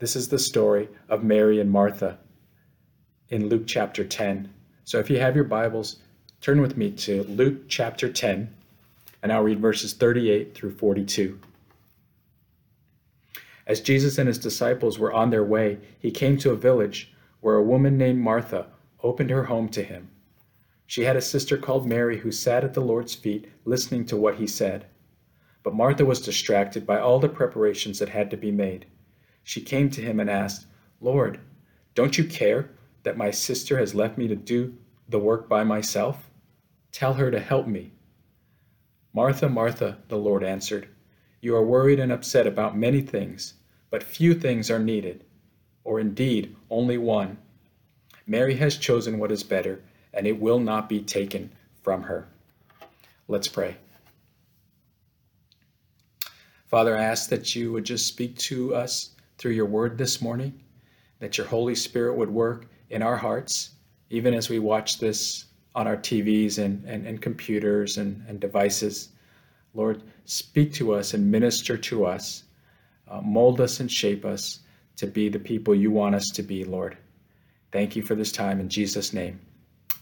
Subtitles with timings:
[0.00, 2.18] This is the story of Mary and Martha
[3.30, 4.48] in Luke chapter 10.
[4.84, 5.96] So if you have your Bibles,
[6.40, 8.54] turn with me to Luke chapter 10,
[9.24, 11.40] and I'll read verses 38 through 42.
[13.66, 17.56] As Jesus and his disciples were on their way, he came to a village where
[17.56, 18.66] a woman named Martha
[19.02, 20.10] opened her home to him.
[20.86, 24.36] She had a sister called Mary who sat at the Lord's feet listening to what
[24.36, 24.86] he said.
[25.64, 28.86] But Martha was distracted by all the preparations that had to be made.
[29.48, 30.66] She came to him and asked,
[31.00, 31.40] Lord,
[31.94, 32.68] don't you care
[33.02, 34.76] that my sister has left me to do
[35.08, 36.28] the work by myself?
[36.92, 37.92] Tell her to help me.
[39.14, 40.88] Martha, Martha, the Lord answered,
[41.40, 43.54] you are worried and upset about many things,
[43.88, 45.24] but few things are needed,
[45.82, 47.38] or indeed only one.
[48.26, 49.80] Mary has chosen what is better
[50.12, 52.28] and it will not be taken from her.
[53.28, 53.78] Let's pray.
[56.66, 60.60] Father, I ask that you would just speak to us through your word this morning,
[61.20, 63.70] that your Holy Spirit would work in our hearts,
[64.10, 69.10] even as we watch this on our TVs and, and, and computers and, and devices.
[69.74, 72.44] Lord, speak to us and minister to us,
[73.08, 74.60] uh, mold us and shape us
[74.96, 76.98] to be the people you want us to be, Lord.
[77.70, 79.38] Thank you for this time in Jesus' name.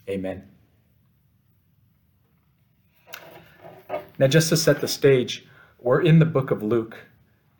[0.08, 0.42] Amen.
[4.18, 5.46] Now, just to set the stage,
[5.78, 6.96] we're in the book of Luke,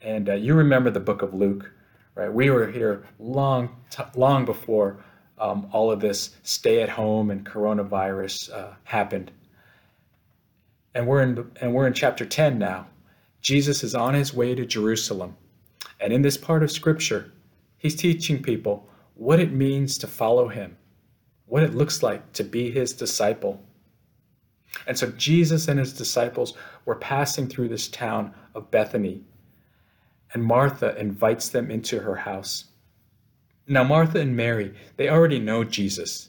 [0.01, 1.71] and uh, you remember the book of Luke,
[2.17, 2.33] right?
[2.33, 5.05] We were here long, t- long before
[5.39, 9.31] um, all of this stay at home and coronavirus uh, happened.
[10.95, 12.89] And we're in and we're in chapter 10 now.
[13.41, 15.37] Jesus is on his way to Jerusalem.
[16.01, 17.31] And in this part of scripture,
[17.79, 20.77] he's teaching people what it means to follow him
[21.47, 23.63] what it looks like to be his disciple.
[24.87, 29.23] And so Jesus and his disciples were passing through this town of Bethany,
[30.33, 32.65] and Martha invites them into her house.
[33.69, 36.29] Now, Martha and Mary, they already know Jesus.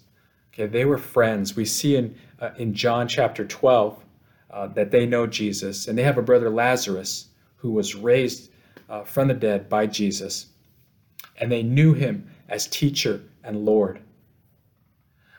[0.53, 1.55] Okay, they were friends.
[1.55, 4.03] We see in, uh, in John chapter 12
[4.49, 8.49] uh, that they know Jesus, and they have a brother Lazarus who was raised
[8.89, 10.47] uh, from the dead by Jesus,
[11.39, 13.99] and they knew him as teacher and Lord.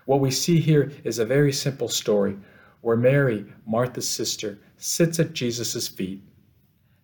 [0.05, 2.37] What we see here is a very simple story
[2.81, 6.23] where Mary, Martha's sister, sits at Jesus' feet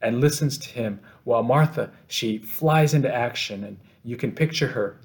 [0.01, 5.01] and listens to him while Martha, she flies into action and you can picture her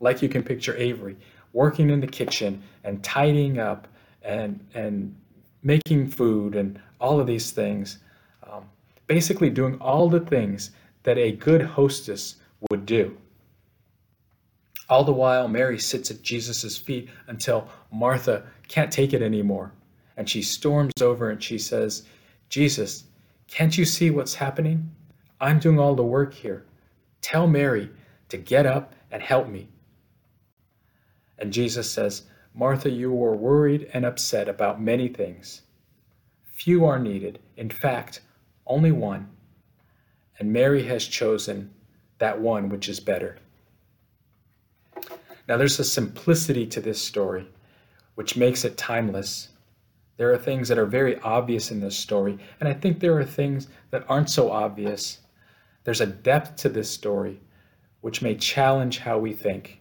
[0.00, 1.16] like you can picture Avery
[1.52, 3.88] working in the kitchen and tidying up
[4.22, 5.14] and and
[5.62, 7.98] making food and all of these things
[8.50, 8.64] um,
[9.06, 10.70] basically doing all the things
[11.02, 12.36] that a good hostess
[12.70, 13.16] would do
[14.90, 19.72] all the while, Mary sits at Jesus' feet until Martha can't take it anymore.
[20.16, 22.02] And she storms over and she says,
[22.48, 23.04] Jesus,
[23.46, 24.90] can't you see what's happening?
[25.40, 26.64] I'm doing all the work here.
[27.22, 27.90] Tell Mary
[28.28, 29.68] to get up and help me.
[31.38, 32.22] And Jesus says,
[32.54, 35.62] Martha, you were worried and upset about many things.
[36.44, 38.20] Few are needed, in fact,
[38.66, 39.28] only one.
[40.38, 41.70] And Mary has chosen
[42.18, 43.38] that one which is better.
[45.48, 47.48] Now, there's a simplicity to this story
[48.14, 49.48] which makes it timeless.
[50.18, 53.24] There are things that are very obvious in this story, and I think there are
[53.24, 55.18] things that aren't so obvious.
[55.84, 57.40] There's a depth to this story
[58.00, 59.80] which may challenge how we think.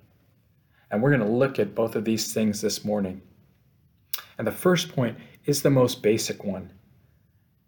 [0.92, 3.22] And we're going to look at both of these things this morning.
[4.38, 6.72] And the first point is the most basic one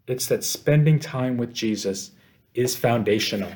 [0.08, 2.10] it's that spending time with Jesus
[2.54, 3.52] is foundational.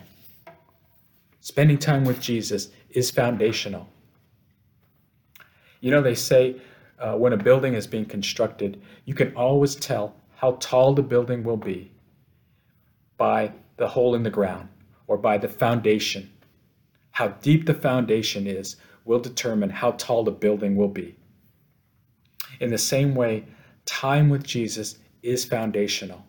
[1.40, 3.88] Spending time with Jesus is foundational.
[5.80, 6.60] You know, they say
[6.98, 11.42] uh, when a building is being constructed, you can always tell how tall the building
[11.42, 11.90] will be
[13.16, 14.68] by the hole in the ground
[15.06, 16.30] or by the foundation.
[17.12, 21.16] How deep the foundation is will determine how tall the building will be.
[22.60, 23.44] In the same way,
[23.84, 26.24] time with Jesus is foundational.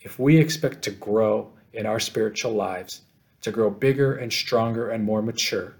[0.00, 3.02] If we expect to grow in our spiritual lives,
[3.42, 5.74] to grow bigger and stronger and more mature,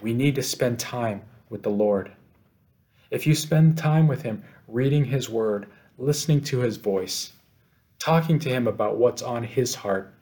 [0.00, 2.12] we need to spend time with the Lord.
[3.10, 5.66] If you spend time with Him reading His Word,
[5.98, 7.32] listening to His voice,
[8.00, 10.12] talking to Him about what's on His heart,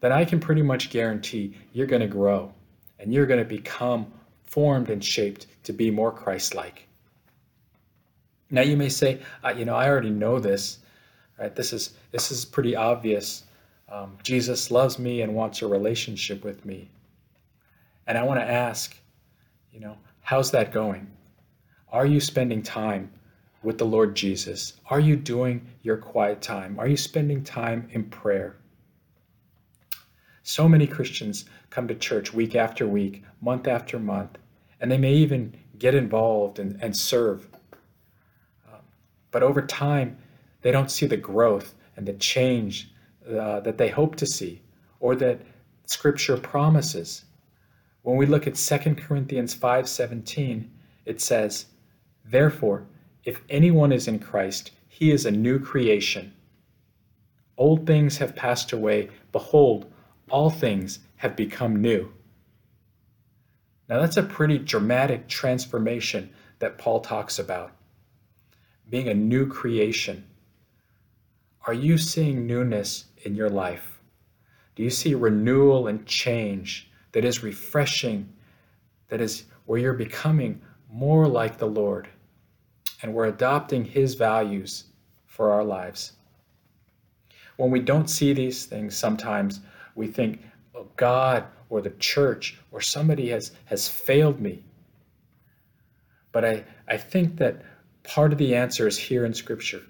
[0.00, 2.54] then I can pretty much guarantee you're going to grow
[3.00, 4.12] and you're going to become
[4.44, 6.86] formed and shaped to be more Christ like.
[8.50, 10.78] Now you may say, uh, you know, I already know this,
[11.38, 11.54] right?
[11.54, 13.42] This is this is pretty obvious.
[13.88, 16.88] Um, Jesus loves me and wants a relationship with me.
[18.06, 18.96] And I want to ask,
[19.72, 19.96] you know,
[20.28, 21.06] How's that going?
[21.90, 23.10] Are you spending time
[23.62, 24.74] with the Lord Jesus?
[24.86, 26.78] Are you doing your quiet time?
[26.78, 28.56] Are you spending time in prayer?
[30.42, 34.38] So many Christians come to church week after week, month after month,
[34.80, 37.48] and they may even get involved and, and serve.
[38.66, 38.80] Um,
[39.30, 40.16] but over time,
[40.62, 42.90] they don't see the growth and the change
[43.28, 44.62] uh, that they hope to see
[45.00, 45.42] or that
[45.84, 47.24] Scripture promises.
[48.02, 50.70] When we look at 2 Corinthians 5:17,
[51.04, 51.66] it says,
[52.24, 52.86] "Therefore,
[53.24, 56.32] if anyone is in Christ, he is a new creation.
[57.56, 59.92] Old things have passed away; behold,
[60.30, 62.12] all things have become new."
[63.88, 67.72] Now that's a pretty dramatic transformation that Paul talks about.
[68.88, 70.24] Being a new creation.
[71.66, 74.00] Are you seeing newness in your life?
[74.74, 78.32] Do you see renewal and change that is refreshing,
[79.08, 80.60] that is where you're becoming
[80.90, 82.08] more like the Lord
[83.02, 84.84] and we're adopting His values
[85.26, 86.12] for our lives?
[87.56, 89.60] When we don't see these things, sometimes
[89.94, 90.40] we think,
[90.74, 94.62] oh, God or the church or somebody has, has failed me.
[96.32, 97.62] But I, I think that
[98.04, 99.82] part of the answer is here in Scripture.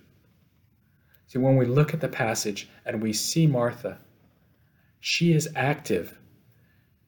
[1.27, 3.99] See, when we look at the passage and we see Martha,
[5.01, 6.19] she is active.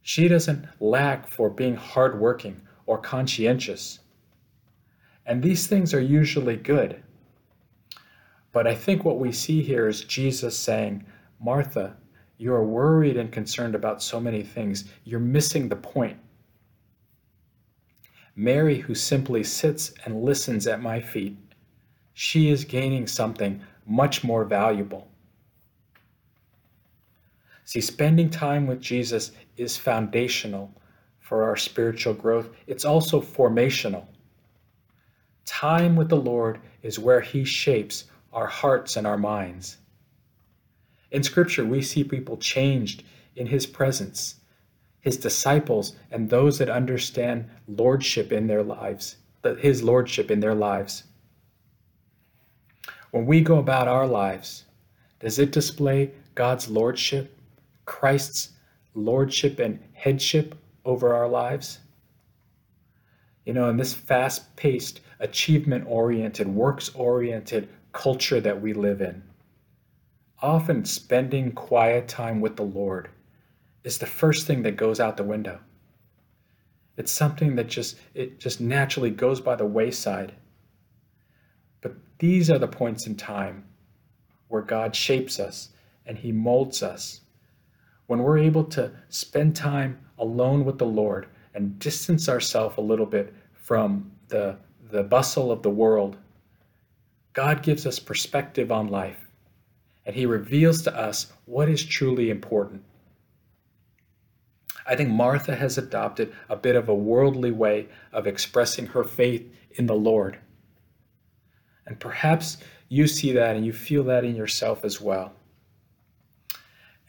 [0.03, 4.01] She doesn't lack for being hardworking or conscientious.
[5.31, 7.05] And these things are usually good.
[8.51, 11.07] But I think what we see here is Jesus saying,
[11.41, 11.97] Martha,
[12.37, 14.87] you are worried and concerned about so many things.
[15.05, 16.19] You're missing the point.
[18.35, 21.37] Mary, who simply sits and listens at my feet,
[22.13, 25.07] she is gaining something much more valuable.
[27.65, 30.75] See, spending time with Jesus is foundational
[31.21, 34.09] for our spiritual growth, it's also formational.
[35.51, 39.79] Time with the Lord is where He shapes our hearts and our minds.
[41.11, 43.03] In Scripture, we see people changed
[43.35, 44.37] in His presence,
[45.01, 49.17] His disciples, and those that understand lordship in their lives,
[49.59, 51.03] His lordship in their lives.
[53.11, 54.67] When we go about our lives,
[55.19, 57.37] does it display God's lordship,
[57.87, 58.51] Christ's
[58.95, 60.55] lordship and headship
[60.85, 61.81] over our lives?
[63.45, 69.23] You know, in this fast paced, achievement oriented, works oriented culture that we live in,
[70.43, 73.11] often spending quiet time with the Lord
[73.85, 75.61] is the first thing that goes out the window.
[76.97, 80.35] It's something that just it just naturally goes by the wayside.
[81.81, 83.65] But these are the points in time
[84.49, 85.71] where God shapes us
[86.05, 87.21] and he molds us.
[88.07, 93.07] When we're able to spend time alone with the Lord and distance ourselves a little
[93.07, 94.57] bit from the,
[94.91, 96.17] the bustle of the world,
[97.33, 99.27] God gives us perspective on life
[100.05, 102.83] and he reveals to us what is truly important.
[104.87, 109.49] I think Martha has adopted a bit of a worldly way of expressing her faith
[109.73, 110.39] in the Lord.
[111.87, 112.59] And perhaps
[112.89, 115.33] you see that and you feel that in yourself as well.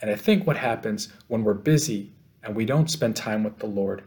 [0.01, 2.11] And I think what happens when we're busy
[2.43, 4.03] and we don't spend time with the Lord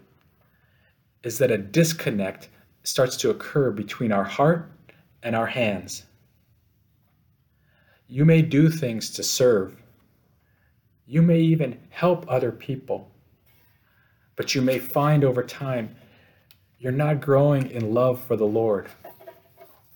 [1.23, 2.49] is that a disconnect
[2.85, 4.71] starts to occur between our heart
[5.23, 6.05] and our hands.
[8.07, 9.83] You may do things to serve.
[11.07, 13.11] You may even help other people.
[14.37, 15.97] But you may find over time
[16.79, 18.89] you're not growing in love for the Lord,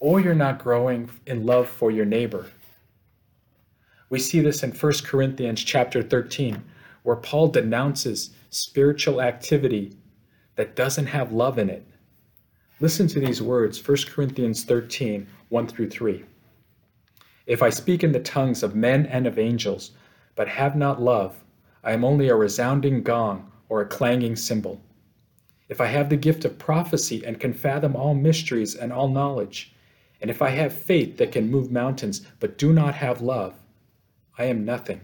[0.00, 2.46] or you're not growing in love for your neighbor.
[4.08, 6.64] We see this in 1 Corinthians chapter 13,
[7.02, 9.92] where Paul denounces spiritual activity
[10.56, 11.86] that doesn't have love in it.
[12.80, 16.24] Listen to these words 1 Corinthians 13, 1 through 3.
[17.44, 19.90] If I speak in the tongues of men and of angels,
[20.36, 21.42] but have not love,
[21.82, 24.80] I am only a resounding gong or a clanging cymbal.
[25.68, 29.74] If I have the gift of prophecy and can fathom all mysteries and all knowledge,
[30.20, 33.54] and if I have faith that can move mountains but do not have love,
[34.38, 35.00] I am nothing.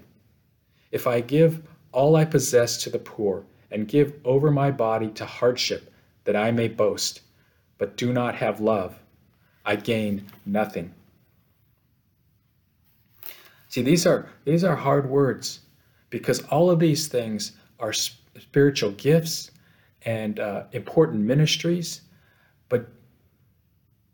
[0.92, 5.26] If I give all I possess to the poor and give over my body to
[5.26, 7.22] hardship that I may boast,
[7.78, 8.98] but do not have love,
[9.64, 10.94] I gain nothing.
[13.68, 15.60] See, these are these are hard words
[16.10, 19.50] because all of these things are spiritual gifts
[20.02, 22.02] and uh, important ministries.
[22.68, 22.86] But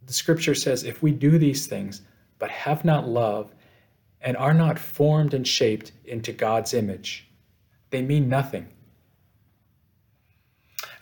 [0.07, 2.03] the scripture says if we do these things
[2.39, 3.53] but have not love
[4.23, 7.29] and are not formed and shaped into God's image,
[7.91, 8.67] they mean nothing.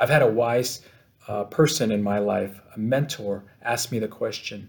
[0.00, 0.82] I've had a wise
[1.28, 4.68] uh, person in my life, a mentor, asked me the question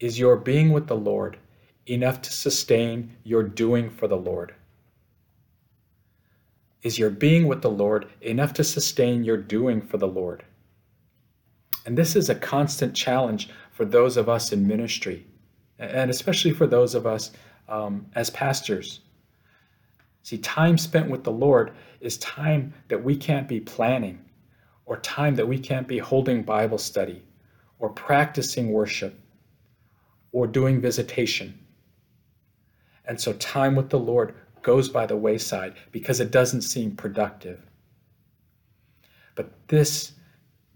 [0.00, 1.38] Is your being with the Lord
[1.86, 4.54] enough to sustain your doing for the Lord?
[6.82, 10.44] Is your being with the Lord enough to sustain your doing for the Lord?
[11.86, 15.26] And this is a constant challenge for those of us in ministry,
[15.78, 17.32] and especially for those of us
[17.68, 19.00] um, as pastors.
[20.22, 24.20] See, time spent with the Lord is time that we can't be planning,
[24.86, 27.22] or time that we can't be holding Bible study,
[27.78, 29.18] or practicing worship,
[30.32, 31.58] or doing visitation.
[33.06, 37.60] And so, time with the Lord goes by the wayside because it doesn't seem productive.
[39.34, 40.12] But this,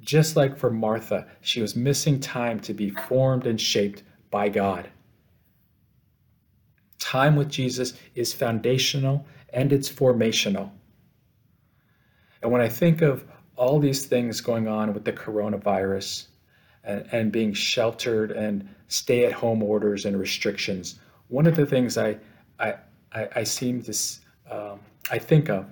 [0.01, 4.89] just like for Martha, she was missing time to be formed and shaped by God.
[6.99, 10.71] Time with Jesus is foundational and it's formational.
[12.43, 13.25] And when I think of
[13.59, 16.29] all these things going on with the coronavirus
[16.85, 21.99] and, and being sheltered and stay at home orders and restrictions, one of the things
[21.99, 22.17] I,
[22.61, 22.75] I,
[23.13, 23.93] I, I seem to,
[24.49, 25.67] um, I think of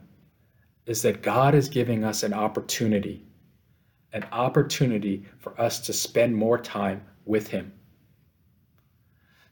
[0.85, 3.25] is that God is giving us an opportunity,
[4.13, 7.73] an opportunity for us to spend more time with Him.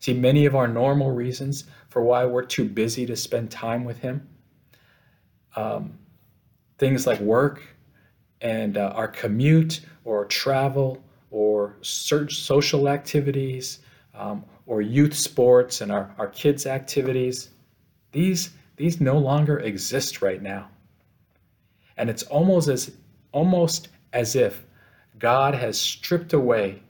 [0.00, 3.98] See, many of our normal reasons for why we're too busy to spend time with
[3.98, 4.28] Him,
[5.54, 5.96] um,
[6.78, 7.62] things like work
[8.44, 13.80] and uh, our commute or travel or social activities
[14.14, 17.48] um, or youth sports and our, our kids' activities,
[18.12, 20.68] these, these no longer exist right now.
[21.96, 22.92] And it's almost as,
[23.32, 24.66] almost as if
[25.18, 26.82] God has stripped away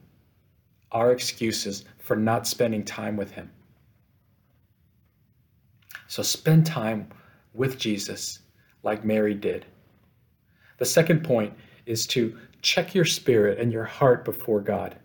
[0.90, 3.50] our excuses for not spending time with Him.
[6.08, 7.08] So spend time
[7.54, 8.40] with Jesus
[8.82, 9.66] like Mary did.
[10.78, 11.54] The second point
[11.86, 14.96] is to check your spirit and your heart before God.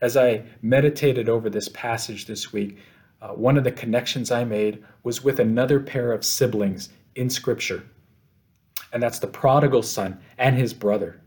[0.00, 2.78] As I meditated over this passage this week,
[3.20, 7.84] uh, one of the connections I made was with another pair of siblings in Scripture,
[8.92, 11.20] and that's the prodigal son and his brother.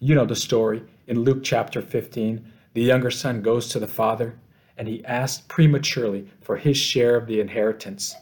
[0.00, 0.82] You know the story.
[1.06, 4.38] In Luke chapter 15, the younger son goes to the father
[4.76, 8.14] and he asks prematurely for his share of the inheritance.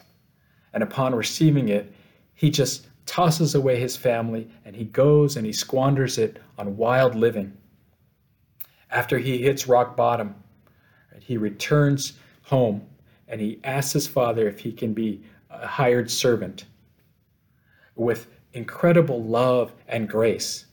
[0.74, 1.92] And upon receiving it,
[2.42, 7.14] he just tosses away his family and he goes and he squanders it on wild
[7.14, 7.56] living.
[8.90, 10.34] After he hits rock bottom,
[11.20, 12.84] he returns home
[13.28, 16.64] and he asks his father if he can be a hired servant.
[17.94, 20.66] With incredible love and grace,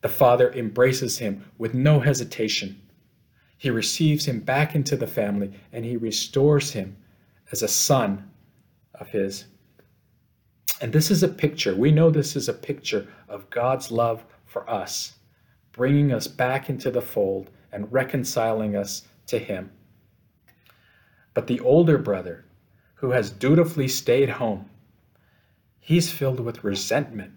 [0.00, 2.82] the father embraces him with no hesitation.
[3.56, 6.96] He receives him back into the family and he restores him
[7.52, 8.28] as a son
[8.96, 9.44] of his.
[10.80, 14.68] And this is a picture, we know this is a picture of God's love for
[14.68, 15.14] us,
[15.72, 19.70] bringing us back into the fold and reconciling us to Him.
[21.34, 22.44] But the older brother,
[22.94, 24.70] who has dutifully stayed home,
[25.80, 27.32] he's filled with resentment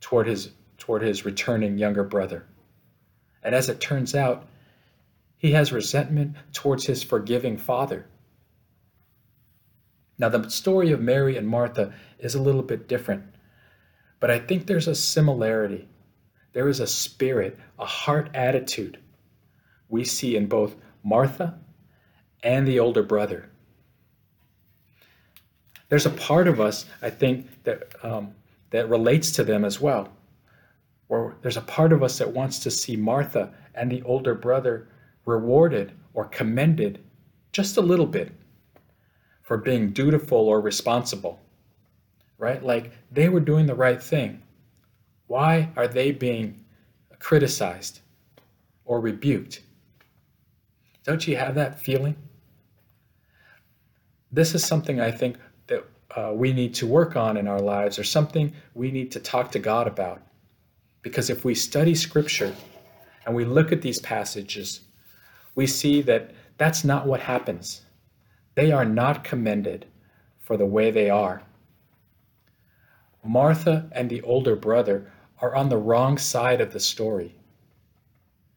[0.00, 2.46] toward his, toward his returning younger brother.
[3.42, 4.48] And as it turns out,
[5.38, 8.06] he has resentment towards his forgiving father.
[10.20, 13.24] Now, the story of Mary and Martha is a little bit different,
[14.20, 15.88] but I think there's a similarity.
[16.52, 18.98] There is a spirit, a heart attitude
[19.88, 21.58] we see in both Martha
[22.42, 23.48] and the older brother.
[25.88, 28.34] There's a part of us, I think, that, um,
[28.72, 30.12] that relates to them as well.
[31.08, 34.86] Or there's a part of us that wants to see Martha and the older brother
[35.24, 37.02] rewarded or commended
[37.52, 38.32] just a little bit
[39.50, 41.40] for being dutiful or responsible,
[42.38, 42.64] right?
[42.64, 44.44] Like they were doing the right thing.
[45.26, 46.64] Why are they being
[47.18, 47.98] criticized
[48.84, 49.62] or rebuked?
[51.02, 52.14] Don't you have that feeling?
[54.30, 55.84] This is something I think that
[56.16, 59.50] uh, we need to work on in our lives, or something we need to talk
[59.50, 60.22] to God about.
[61.02, 62.54] Because if we study Scripture
[63.26, 64.78] and we look at these passages,
[65.56, 67.82] we see that that's not what happens.
[68.54, 69.86] They are not commended
[70.38, 71.42] for the way they are.
[73.24, 77.34] Martha and the older brother are on the wrong side of the story.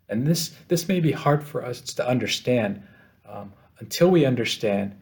[0.09, 2.83] And this, this may be hard for us to understand
[3.27, 4.99] um, until we understand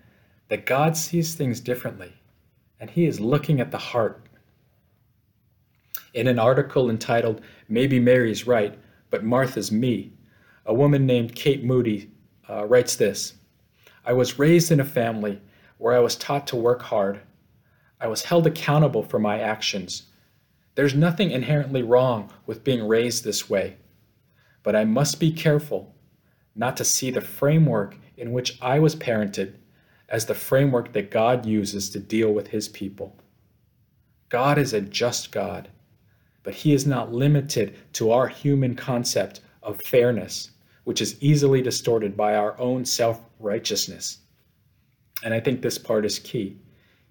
[0.49, 2.13] that God sees things differently
[2.79, 4.25] and He is looking at the heart.
[6.13, 8.77] In an article entitled, Maybe Mary's Right,
[9.09, 10.11] but Martha's Me,
[10.65, 12.11] a woman named Kate Moody
[12.49, 13.35] uh, writes this
[14.03, 15.41] I was raised in a family
[15.77, 17.21] where I was taught to work hard.
[17.99, 20.03] I was held accountable for my actions.
[20.75, 23.77] There's nothing inherently wrong with being raised this way,
[24.63, 25.93] but I must be careful
[26.55, 29.55] not to see the framework in which I was parented
[30.09, 33.15] as the framework that God uses to deal with his people.
[34.29, 35.69] God is a just God,
[36.43, 40.51] but he is not limited to our human concept of fairness,
[40.83, 44.19] which is easily distorted by our own self righteousness.
[45.23, 46.57] And I think this part is key.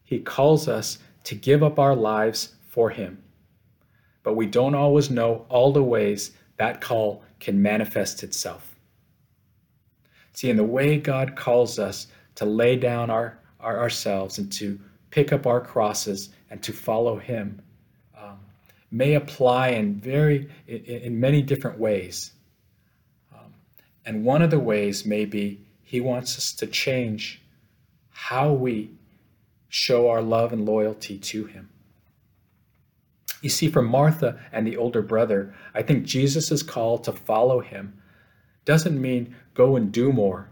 [0.04, 3.22] He calls us to give up our lives for him,
[4.22, 8.74] but we don't always know all the ways that call can manifest itself.
[10.32, 12.06] See, in the way God calls us
[12.36, 14.78] to lay down our, our ourselves and to
[15.10, 17.60] pick up our crosses and to follow Him
[18.18, 18.38] um,
[18.90, 22.32] may apply in very in, in many different ways.
[23.32, 23.52] Um,
[24.06, 27.42] and one of the ways may be He wants us to change
[28.10, 28.92] how we
[29.68, 31.68] show our love and loyalty to Him.
[33.42, 38.00] You see, for Martha and the older brother, I think Jesus' call to follow him
[38.64, 40.48] doesn't mean go and do more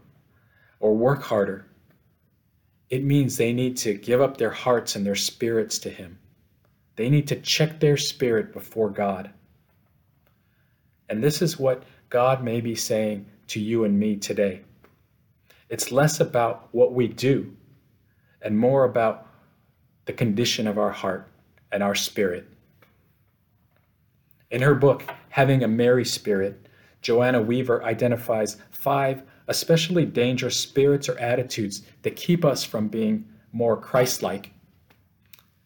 [0.80, 1.66] or work harder.
[2.90, 6.18] It means they need to give up their hearts and their spirits to him.
[6.96, 9.30] They need to check their spirit before God.
[11.08, 14.62] And this is what God may be saying to you and me today.
[15.68, 17.54] It's less about what we do
[18.42, 19.26] and more about
[20.06, 21.28] the condition of our heart
[21.70, 22.46] and our spirit.
[24.50, 26.68] In her book, Having a Mary Spirit,
[27.02, 33.76] Joanna Weaver identifies five especially dangerous spirits or attitudes that keep us from being more
[33.76, 34.52] Christ like.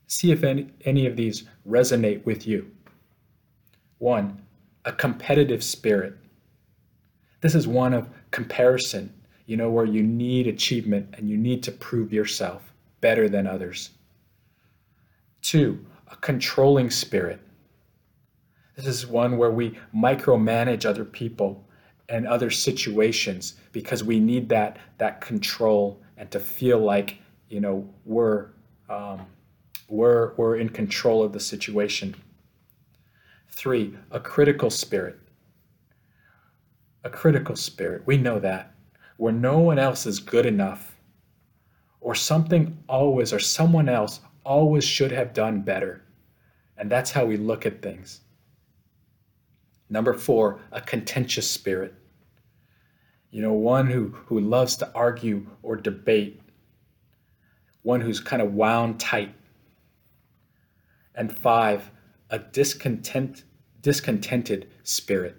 [0.06, 2.70] See if any, any of these resonate with you.
[3.98, 4.42] One,
[4.84, 6.16] a competitive spirit.
[7.40, 9.12] This is one of comparison,
[9.46, 13.90] you know, where you need achievement and you need to prove yourself better than others.
[15.42, 17.40] Two, a controlling spirit.
[18.76, 21.66] This is one where we micromanage other people
[22.08, 27.18] and other situations because we need that that control and to feel like
[27.48, 28.48] you know we're
[28.88, 29.26] um,
[29.88, 32.14] we're we're in control of the situation.
[33.50, 35.18] Three, a critical spirit.
[37.04, 38.02] A critical spirit.
[38.06, 38.71] We know that
[39.16, 40.96] where no one else is good enough,
[42.00, 46.02] or something always or someone else always should have done better,
[46.76, 48.20] and that's how we look at things.
[49.88, 51.94] Number four, a contentious spirit.
[53.30, 56.40] You know, one who, who loves to argue or debate,
[57.82, 59.34] one who's kind of wound tight.
[61.14, 61.90] And five,
[62.30, 63.44] a discontent,
[63.82, 65.36] discontented spirit.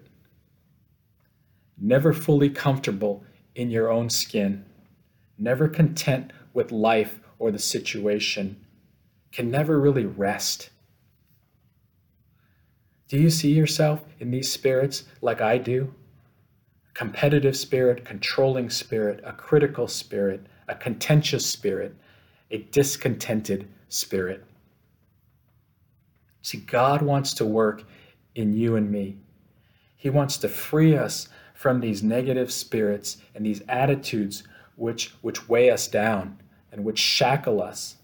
[1.77, 3.23] Never fully comfortable
[3.55, 4.65] in your own skin,
[5.37, 8.65] never content with life or the situation,
[9.31, 10.69] can never really rest
[13.13, 15.93] do you see yourself in these spirits like I do?
[16.95, 21.95] Competitive spirit, controlling spirit, a critical spirit, a contentious spirit,
[22.49, 24.43] a discontented spirit.
[26.41, 27.83] See, God wants to work
[28.33, 29.17] in you and me.
[29.95, 31.29] He wants to free us
[31.63, 34.43] from these negative spirits and these attitudes
[34.75, 36.37] which, which weigh us down
[36.73, 37.95] and which shackle us.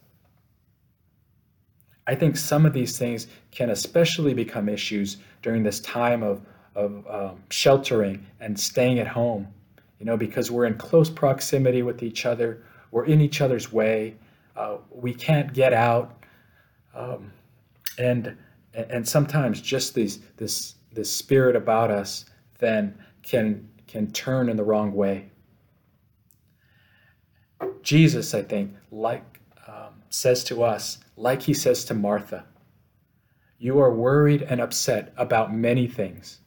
[2.08, 6.42] I think some of these things can especially become issues during this time of,
[6.74, 9.50] of um, sheltering and staying at home,
[10.00, 14.16] you know, because we're in close proximity with each other, we're in each other's way,
[14.56, 16.24] uh, we can't get out,
[16.96, 17.34] um,
[17.98, 18.38] and
[18.74, 22.24] and sometimes just these this this spirit about us
[22.60, 22.94] then
[23.30, 25.30] can can turn in the wrong way.
[27.84, 32.46] Jesus, I think, like um, says to us, like he says to Martha,
[33.60, 36.40] You are worried and upset about many things.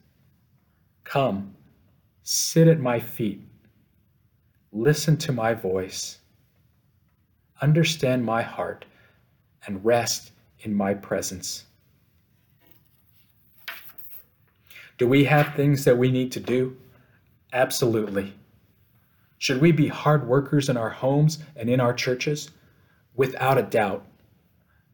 [1.03, 1.55] Come,
[2.23, 3.41] sit at my feet,
[4.71, 6.19] listen to my voice,
[7.61, 8.85] understand my heart,
[9.65, 11.65] and rest in my presence.
[15.03, 16.77] Do we have things that we need to do?
[17.51, 18.35] Absolutely.
[19.37, 22.51] Should we be hard workers in our homes and in our churches?
[23.13, 24.05] without a doubt.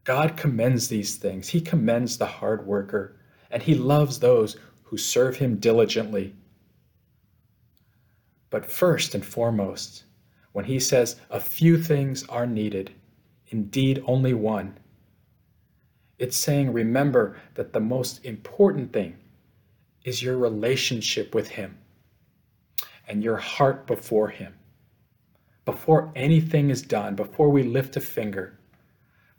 [0.03, 1.49] God commends these things.
[1.49, 3.17] He commends the hard worker,
[3.51, 6.33] and he loves those who serve him diligently.
[8.49, 10.05] But first and foremost,
[10.53, 12.91] when he says a few things are needed,
[13.49, 14.75] indeed only one,
[16.17, 19.15] it's saying remember that the most important thing
[20.03, 21.77] is your relationship with him
[23.07, 24.53] and your heart before him
[25.65, 28.57] before anything is done, before we lift a finger,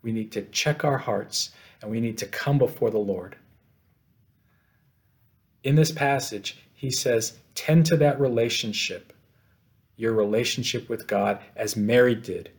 [0.00, 1.50] we need to check our hearts
[1.82, 3.34] and we need to come before the Lord.
[5.64, 9.12] In this passage, he says, tend to that relationship.
[10.00, 12.50] your relationship with God as Mary did.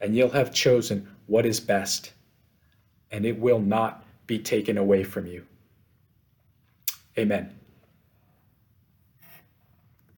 [0.00, 2.12] And you'll have chosen what is best,
[3.10, 5.44] and it will not be taken away from you.
[7.18, 7.65] Amen.